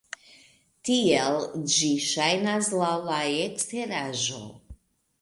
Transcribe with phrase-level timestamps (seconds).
[0.89, 1.37] Tiel
[1.75, 4.47] ĝi ŝajnas laŭ la eksteraĵo.